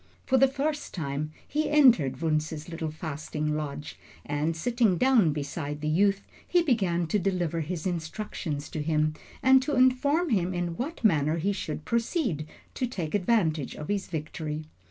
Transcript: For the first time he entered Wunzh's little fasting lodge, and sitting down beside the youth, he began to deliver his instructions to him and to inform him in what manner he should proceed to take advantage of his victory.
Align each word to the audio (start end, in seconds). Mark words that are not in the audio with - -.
For 0.25 0.39
the 0.39 0.47
first 0.47 0.95
time 0.95 1.31
he 1.47 1.69
entered 1.69 2.21
Wunzh's 2.23 2.67
little 2.67 2.89
fasting 2.89 3.55
lodge, 3.55 3.99
and 4.25 4.55
sitting 4.57 4.97
down 4.97 5.31
beside 5.31 5.79
the 5.79 5.87
youth, 5.87 6.25
he 6.47 6.63
began 6.63 7.05
to 7.05 7.19
deliver 7.19 7.61
his 7.61 7.85
instructions 7.85 8.67
to 8.69 8.81
him 8.81 9.13
and 9.43 9.61
to 9.61 9.75
inform 9.75 10.29
him 10.31 10.55
in 10.55 10.75
what 10.75 11.03
manner 11.03 11.37
he 11.37 11.53
should 11.53 11.85
proceed 11.85 12.47
to 12.73 12.87
take 12.87 13.13
advantage 13.13 13.75
of 13.75 13.89
his 13.89 14.07
victory. 14.07 14.63